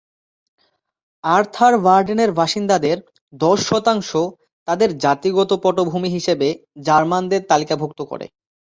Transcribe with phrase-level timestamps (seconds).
[1.23, 2.97] আর্থার-ভার্ডেনের বাসিন্দাদের
[3.33, 4.09] দশ শতাংশ
[4.67, 6.47] তাদের জাতিগত পটভূমি হিসেবে
[6.81, 8.25] জার্মানদের তালিকাভুক্ত করে।